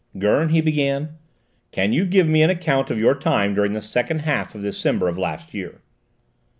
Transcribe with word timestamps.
"Gurn," 0.17 0.49
he 0.49 0.61
began, 0.61 1.19
"can 1.71 1.93
you 1.93 2.07
give 2.07 2.25
me 2.27 2.41
an 2.41 2.49
account 2.49 2.89
of 2.89 2.97
your 2.97 3.13
time 3.13 3.53
during 3.53 3.73
the 3.73 3.83
second 3.83 4.21
half 4.23 4.55
of 4.55 4.63
December 4.63 5.07
of 5.07 5.19
last 5.19 5.53
year?" 5.53 5.79